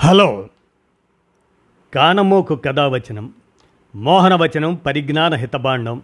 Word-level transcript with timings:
Hello. 0.00 0.48
కానమోకు 1.94 2.56
కథావచనం 2.56 3.32
మోహనవచనం 3.96 4.74
పరిజ్ఞాన 4.74 5.34
హితబాండం 5.34 6.02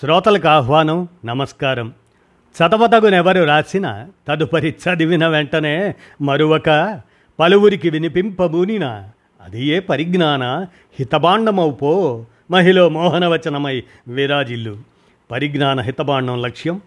శ్రోతలకు 0.00 0.48
ఆహ్వానం 0.48 1.08
నమస్కారం. 1.24 1.92
చదవదగునెవరు 2.56 3.44
రాసిన 3.44 4.08
తదుపరి 4.28 4.68
చదివిన 4.68 5.28
వెంటనే 5.28 5.94
మరొక 6.22 7.00
పలువురికి 7.40 7.90
వినిపింపబూనిన 7.90 9.08
అది 9.40 9.66
ఏ 9.66 9.80
పరిజ్ఞాన 9.80 10.66
హితభాండమవుపో 10.98 12.24
మహిళ 12.50 12.86
మోహనవచనమై 12.86 13.82
విరాజిల్లు. 14.08 14.76
పరిజ్ఞాన 15.30 15.80
హితబాండం 15.80 16.42
లక్ష్యం 16.42 16.80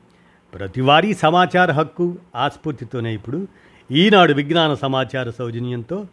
ప్రతివారీ 0.53 1.13
సమాచార 1.13 1.71
హక్కు 1.71 2.17
ఆస్ఫూర్తితోనే 2.35 3.13
ఇప్పుడు 3.13 3.47
ఈనాడు 3.91 4.33
విజ్ఞాన 4.33 4.73
సమాచార 4.73 5.29
సౌజన్యంతో 5.29 6.05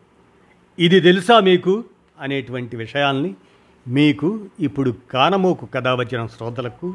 ఇది 0.78 1.00
తెలుసా 1.00 1.40
మీకు? 1.40 1.84
అనేటువంటి 2.20 2.76
విషయాల్ని 2.76 3.34
మీకు 3.88 4.46
ఇప్పుడు 4.60 4.94
కానమోకు 5.10 5.66
కథ 5.66 5.88
వచ్చిన 5.88 6.26
శ్రోతలకు 6.26 6.94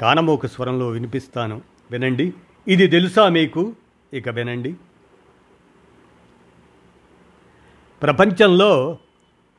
కానమోకు 0.00 0.46
స్వరంలో 0.46 0.88
వినిపిస్తాను. 0.88 1.60
వినండి. 1.90 2.32
ఇది 2.68 2.86
తెలుసా 2.86 3.28
మీకు? 3.28 3.72
ఇక 4.12 4.28
వినండి. 4.28 4.74
ప్రపంచంలో 8.02 8.98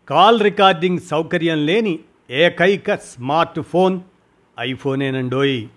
కాల్ 0.09 0.41
రికార్డింగ్ 0.41 0.99
సౌకర్యం 0.99 1.65
లేని 1.65 1.99
ఏకైక 2.29 2.95
స్మార్ట్ 2.95 3.59
ఫోన్ 3.59 3.99
ఐఫోనేనండోయ్. 4.59 5.67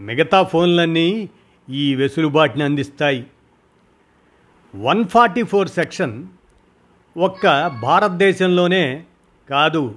మిగతా 0.00 0.42
ఫోన్లన్నీ 0.42 1.28
ఈ 1.70 1.94
వెసులుబాటుని 1.94 2.64
అందిస్తాయి. 2.64 3.26
వన్ 4.76 5.04
ఫార్టీ 5.04 5.42
ఫోర్ 5.42 5.68
సెక్షన్ 5.68 6.26
ఒక్క 7.16 7.66
భారతదేశంలోనే 7.66 9.04
కాదు 9.50 9.94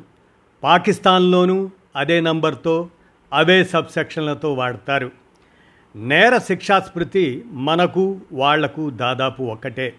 పాకిస్తాన్లోనూ 0.64 1.70
అదే 1.96 2.22
నంబర్తో 2.22 2.90
అవే 3.34 3.64
సబ్ 3.64 3.88
సెక్షన్లతో 3.88 4.54
వాడతారు. 4.54 5.12
నేర 5.96 6.38
శిక్షాస్మృతి 6.38 7.46
మనకు 7.52 8.20
వాళ్ళకు 8.34 8.90
దాదాపు 8.90 9.44
ఒక్కటే. 9.44 9.94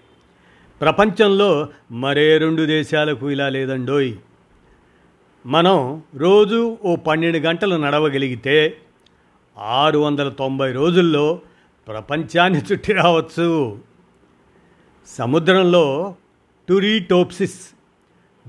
ప్రపంచంలో 0.80 1.68
మరే 1.90 2.38
రెండు 2.38 2.62
దేశాలకు 2.62 3.30
ఇలా 3.30 3.48
లేదండోయ్. 3.48 4.12
మనం 5.46 6.02
రోజు 6.14 6.78
ఓ 6.84 6.96
పన్నెండు 6.96 7.38
గంటలు 7.38 7.76
నడవగలిగితే 7.76 8.76
ఆరు 9.58 9.98
వందల 9.98 10.28
తొంభై 10.28 10.72
రోజుల్లో 10.72 11.40
ప్రపంచాన్ని 11.88 12.62
చుట్టి 12.72 12.92
రావచ్చు. 12.92 13.78
సముద్రంలో 15.06 16.14
టురీటోప్సిస్ 16.68 17.60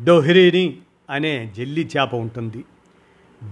డొహ్రీని 0.03 0.77
అనే 1.09 1.53
జెల్లి 1.57 1.89
చేప 1.97 2.15
ఉంటుంది. 2.15 2.65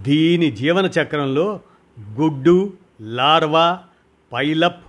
దీని 0.03 0.51
జీవన 0.51 0.85
చక్రంలో 0.85 1.59
గుడ్డు 1.99 2.73
లార్వా 3.01 3.79
పైలప్ 4.33 4.85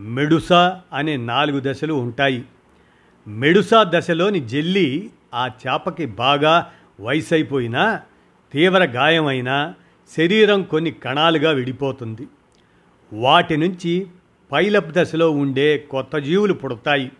మెడుసా 0.00 0.80
అనే 0.92 1.16
నాలుగు 1.16 1.62
దశలు 1.64 1.94
ఉంటాయి. 1.94 2.44
మెడుసా 3.28 3.84
దశలోని 3.88 4.40
జెల్లి 4.40 5.10
ఆ 5.34 5.46
చేపకి 5.46 6.06
బాగా 6.06 6.72
వయసైపోయినా 7.00 8.00
తీవ్ర 8.52 8.84
గాయమైనా 8.84 9.74
శరీరం 10.16 10.62
కొన్ని 10.62 10.90
కణాలుగా 10.90 11.50
విడిపోతుంది. 11.50 12.28
వాటి 13.12 13.56
నుంచి 13.56 14.06
పైలప్ 14.52 14.88
దశలో 14.88 15.30
ఉండే 15.30 15.78
కొత్త 15.78 16.16
జీవులు 16.16 16.52
పుడతాయి. 16.52 17.12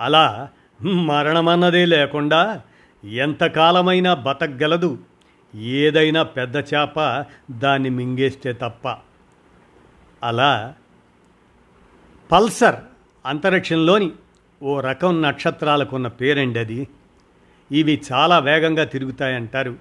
అలా 0.00 0.48
మరణమన్నదే 0.82 1.84
లేకుండా 1.84 2.62
ఎంతకాలమైనా 3.04 4.14
బతకగలదు. 4.14 4.98
ఏదైనా 5.54 6.22
పెద్ద 6.22 6.56
చేప 6.56 7.24
దాన్ని 7.50 7.90
మింగేస్తే 7.90 8.52
తప్ప. 8.52 8.96
అలా 10.22 10.74
పల్సర్ 12.32 12.74
అంతరిక్షంలోని 13.26 14.10
ఓ 14.62 14.80
రకం 14.80 15.22
నక్షత్రాలకున్న 15.22 16.08
పేరండి 16.08 16.58
అది. 16.58 16.88
ఇవి 17.72 18.02
చాలా 18.12 18.38
వేగంగా 18.38 18.84
తిరుగుతాయంటారు. 18.84 19.76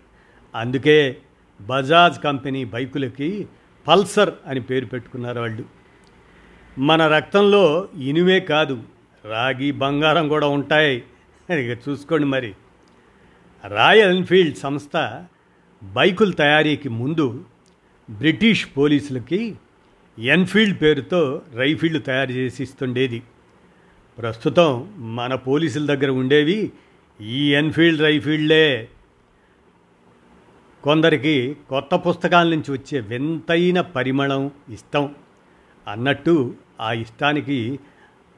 అందుకే 0.55 1.17
బజాజ్ 1.61 2.23
కంపెనీ 2.23 2.65
బైకులకి 2.65 3.47
పల్సర్ 3.87 4.33
అని 4.47 4.61
పేరు 4.61 4.85
పెట్టుకున్నారు 4.85 5.39
వాళ్ళు. 5.39 5.63
మన 6.79 7.07
రక్తంలో 7.07 7.87
ఇనువే 7.97 8.39
కాదు 8.39 8.83
రాగి 9.29 9.71
బంగారం 9.71 10.27
కూడా 10.27 10.47
ఉంటాయి. 10.47 11.03
ఇక 11.53 11.89
చూసుకోండి 11.89 12.25
మరి. 12.25 12.53
రాయల్ 13.67 14.17
ఎన్ఫీల్డ్ 14.17 14.57
సంస్థ 14.57 15.25
బైకుల 15.83 16.31
తయారీకి 16.31 16.89
ముందు 16.89 17.45
బ్రిటిష్ 18.09 18.67
పోలీసులకి 18.77 19.55
ఎన్ఫీల్డ్ 20.19 20.81
పేరుతో 20.81 21.41
రైఫిల్డ్ 21.55 22.05
తయారు 22.05 22.31
చేసి 22.31 22.63
ఇస్తుండేది. 22.63 23.23
ప్రస్తుతం 24.19 24.93
మన 24.97 25.35
పోలీసుల 25.35 25.85
దగ్గర 25.85 26.09
ఉండేవి 26.09 26.71
ఈ 27.21 27.55
ఎన్ఫీల్డ్ 27.55 28.01
రైఫీల్డ్లే 28.01 28.89
కొందరికి 30.83 31.57
కొత్త 31.69 31.95
పుస్తకాల 31.95 32.49
నుంచి 32.49 32.71
వచ్చే 32.71 32.99
వింతైన 32.99 33.81
పరిమళం 33.81 34.51
ఇష్టం. 34.69 35.15
అన్నట్టు 35.87 36.53
ఆ 36.81 36.93
ఇష్టానికి 36.93 37.79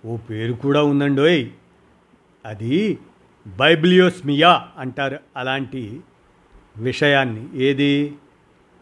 ఓ 0.08 0.18
పేరు 0.18 0.54
కూడా 0.54 0.84
ఉందండోయ్. 0.84 1.50
అది 2.46 2.98
బైబ్లియోస్మియా 3.48 4.68
అంటారు. 4.78 5.20
అలాంటి 5.38 6.02
విషయాన్ని 6.78 7.62
ఏది? 7.62 8.16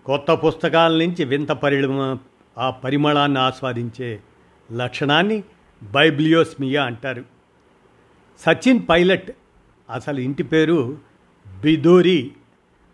కొత్త 0.05 0.31
పుస్తకాల 0.31 0.97
నుంచి 0.97 1.23
వింత 1.23 1.51
పరిమ 1.51 2.17
ఆ 2.57 2.69
పరిమళాన్ని 2.69 3.39
ఆస్వాదించే 3.39 4.19
లక్షణాన్ని 4.75 5.43
బైబ్లియోస్మియా 5.83 6.83
అంటారు. 6.83 7.25
సచిన్ 8.39 8.79
పైలట్ 8.89 9.31
అసలు 9.89 10.19
ఇంటి 10.19 10.43
పేరు 10.43 10.97
బిధూరి. 11.61 12.31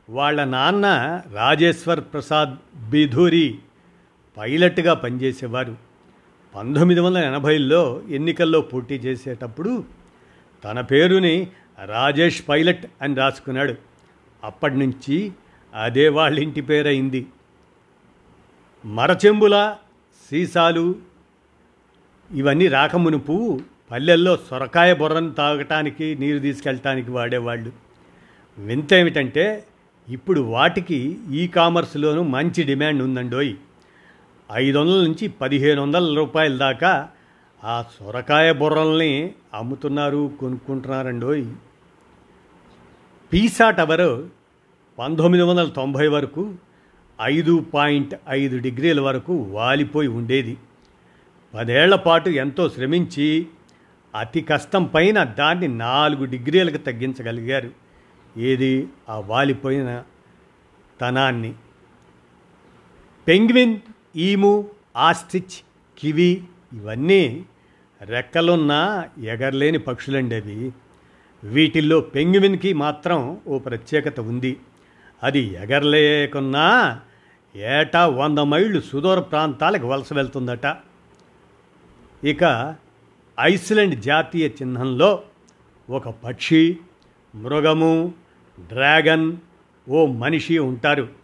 వాళ్ళ 0.10 0.44
నాన్న 0.44 1.22
రాజేశ్వర్ 1.34 2.00
ప్రసాద్ 2.00 2.56
బిధూరి 2.90 3.60
పైలట్గా 4.38 4.94
పనిచేసేవారు. 4.94 5.91
పంతొమ్మిది 6.56 7.02
వందల 7.02 7.18
ఎనభైలో 7.18 8.02
ఎన్నికల్లో 8.10 8.62
పోటీ 8.62 8.96
చేసేటప్పుడు 8.96 9.84
తన 10.64 10.82
పేరుని 10.82 11.48
రాజేష్ 11.86 12.44
పైలట్ 12.50 12.86
అని 13.02 13.16
రాసుకున్నాడు. 13.16 13.76
అప్పటి 14.44 14.76
నుంచి 14.76 15.32
అదే 15.74 16.08
వాళ్ళ 16.08 16.40
ఇంటి 16.40 16.62
పేరైంది. 16.62 17.26
మరచెంబుల 18.86 19.76
సీసాలు 20.30 20.96
ఇవన్నీ 22.32 22.68
రాకమునుపు 22.68 23.60
పల్లెల్లో 23.92 24.38
సొరకాయ 24.50 24.94
బుర్రను 24.94 25.32
తాగటానికి 25.32 26.16
నీరు 26.20 26.40
తీసుకెళ్ళటానికి 26.40 27.12
వాడేవాళ్ళు. 27.12 27.72
వింత 28.60 28.94
ఏమిటంటే 28.94 29.64
ఇప్పుడు 30.10 30.42
వాటికి 30.42 31.18
ఈ 31.32 31.48
కామర్స్లోనూ 31.48 32.24
మంచి 32.24 32.64
డిమాండ్ 32.64 33.04
ఉందండోయ్. 33.04 33.56
ఐదు 34.54 34.78
వందల 34.78 35.04
నుంచి 35.04 35.28
పదిహేను 35.28 35.82
వందల 35.82 36.16
రూపాయల 36.16 36.58
దాకా 36.58 37.10
ఆ 37.64 37.86
సొరకాయ 38.00 38.54
బుర్రల్ని 38.54 39.34
అమ్ముతున్నారు 39.54 40.32
కొనుక్కుంటున్నారండోయ్. 40.40 41.46
పీసా 43.34 43.70
టవర్ 43.70 44.30
పంతొమ్మిది 45.00 45.44
వందల 45.44 45.66
తొంభై 45.66 46.08
వరకు 46.08 46.54
ఐదు 47.22 47.66
పాయింట్ 47.74 48.16
ఐదు 48.30 48.58
డిగ్రీల 48.58 49.02
వరకు 49.02 49.34
వాలిపోయి 49.34 50.08
ఉండేది. 50.08 50.58
పదేళ్ళ 51.54 51.96
పాటు 51.96 52.30
ఎంతో 52.30 52.70
శ్రమించి 52.70 53.48
అతి 54.16 54.42
కష్టం 54.42 54.84
పైన 54.84 55.24
దాన్ని 55.24 55.68
నాలుగు 55.68 56.26
డిగ్రీలకు 56.26 56.78
తగ్గించగలిగారు. 56.78 57.70
ఏది? 58.38 58.88
ఆ 59.10 59.20
వాలిపోయిన 59.20 60.04
తనాన్ని. 61.02 61.54
పెంగ్విన్ 63.28 63.78
ఈము 64.16 64.70
ఆస్ట్రిచ్ 64.98 65.64
కివి 66.00 66.44
ఇవన్నీ 66.74 67.46
రెక్కలున్న 68.02 69.04
ఎగరలేని 69.24 69.78
పక్షులండి 69.78 70.36
అవి. 70.36 70.72
వీటిల్లో 71.44 72.02
పెంగ్విన్కి 72.02 72.74
మాత్రం 72.74 73.42
ఓ 73.48 73.60
ప్రత్యేకత 73.60 74.20
ఉంది. 74.20 74.58
అది 75.24 75.40
ఎగరలేకున్నా 75.40 77.00
ఏటా 77.56 78.08
వంద 78.08 78.40
మైళ్ళు 78.40 78.82
సుదూర 78.82 79.20
ప్రాంతాలకు 79.20 79.88
వలస 79.88 80.14
వెళ్తుందట. 80.14 80.78
ఇక 82.24 82.76
ఐస్లాండ్ 83.40 84.02
జాతీయ 84.02 84.48
చిహ్నంలో 84.48 85.24
ఒక 85.90 86.10
పక్షి 86.10 86.78
మృగము 87.36 88.14
డ్రాగన్ 88.60 89.38
ఓ 89.90 90.06
మనిషి 90.06 90.58
ఉంటారు. 90.58 91.21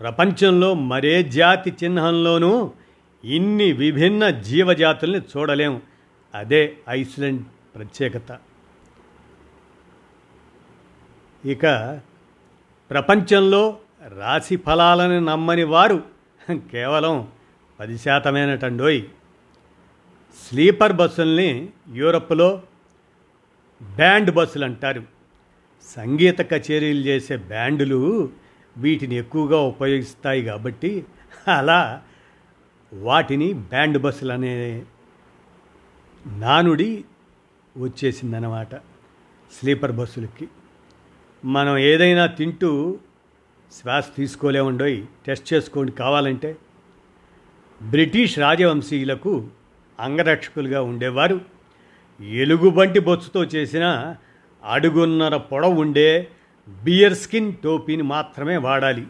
ప్రపంచంలో 0.00 0.74
మరే 0.74 1.22
జాతి 1.22 1.74
చిహ్నంలోనూ 1.84 2.72
ఇన్ని 3.24 3.72
విభిన్న 3.72 4.30
జీవజాతుల్ని 4.30 5.20
చూడలేము 5.20 5.82
అదే 6.34 6.76
ఐస్లాండ్ 6.88 7.44
ప్రత్యేకత. 7.74 8.38
ఇక 11.44 11.66
ప్రపంచంలో 12.90 13.76
రాశి 14.18 14.56
ఫలాలను 14.56 15.18
నమ్మని 15.18 15.64
వారు 15.64 16.02
కేవలం 16.52 17.28
పది 17.80 17.98
శాతమేనటండోయ్. 17.98 19.02
స్లీపర్ 20.48 20.92
బస్సుల్ని 20.92 21.68
యూరప్లో 21.92 22.62
బ్యాండ్ 23.94 24.30
బస్సులు 24.30 24.64
అంటారు 24.64 25.02
సంగీత 25.96 26.40
కచేరీలు 26.40 27.00
చేసే 27.00 27.36
బ్యాండులు 27.36 28.28
వీటిని 28.76 29.14
ఎక్కువగా 29.14 29.58
ఉపయోగిస్తాయి 29.58 30.44
కాబట్టి 30.44 31.04
అలా 31.56 32.02
వాటిని 32.92 33.52
బ్యాండ్ 33.52 33.98
బస్సులు 33.98 34.32
అనే 34.32 34.84
నానుడి 36.26 37.04
వచ్చేసిందన్నమాట 37.76 38.74
స్లీపర్ 39.52 39.92
బస్సులకి. 39.92 40.48
మనం 41.44 41.78
ఏదైనా 41.78 42.26
తింటూ 42.26 42.98
శ్వాస 43.72 44.04
తీసుకోలేమండోయ్ 44.16 45.06
టెస్ట్ 45.26 45.52
చేసుకోండి 45.52 45.92
కావాలంటే. 45.92 46.56
బ్రిటిష్ 47.82 48.38
రాజవంశీయులకు 48.38 49.48
అంగరక్షకులుగా 50.00 50.82
ఉండేవారు. 50.82 51.40
ఎలుగుబంటి 52.20 53.00
బొచ్చుతో 53.00 53.44
చేసిన 53.44 54.16
అడుగున్నర 54.64 55.36
పొడవు 55.36 55.80
ఉండే 55.80 56.28
బియర్ 56.68 57.14
స్కిన్ 57.14 57.52
టోపీని 57.64 58.02
మాత్రమే 58.02 58.56
వాడాలి. 58.56 59.06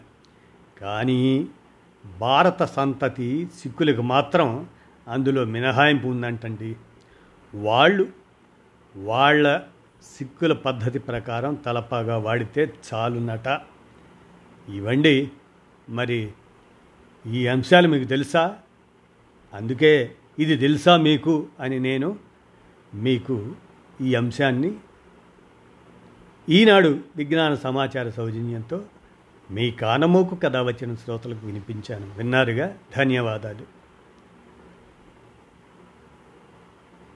కానీ 0.81 1.47
భారత 2.19 2.63
సంతతి 2.63 3.47
సిక్కులకు 3.59 4.01
మాత్రం 4.01 4.67
అందులో 5.07 5.45
మినహాయింపు 5.45 6.07
ఉందంటండి. 6.07 6.75
వాళ్ళు 7.55 8.09
వాళ్ళ 8.95 9.61
సిక్కుల 10.17 10.53
పద్ధతి 10.53 10.99
ప్రకారం 10.99 11.55
తలపాగా 11.55 12.17
వాడితే 12.17 12.73
చాలునట. 12.93 13.47
ఇవ్వండి 14.69 15.31
మరి 15.89 16.31
ఈ 17.27 17.47
అంశాలు 17.47 17.87
మీకు 17.87 18.03
తెలుసా? 18.03 18.57
అందుకే 19.53 20.11
ఇది 20.39 20.57
తెలుసా 20.57 20.97
మీకు 20.97 21.47
అని 21.59 21.79
నేను 21.79 22.19
మీకు 22.93 23.55
ఈ 24.01 24.15
అంశాన్ని 24.15 24.75
ఈనాడు 26.49 26.99
విజ్ఞాన 27.17 27.53
సమాచార 27.55 28.09
సౌజన్యంతో 28.09 28.81
మీ 29.51 29.71
కానమోకు 29.71 30.35
కథ 30.35 30.57
వచ్చిన 30.57 30.95
శ్రోతలకు 30.95 31.45
వినిపించాను. 31.45 32.07
విన్నారుగా? 32.17 32.73
ధన్యవాదాలు. 32.97 33.84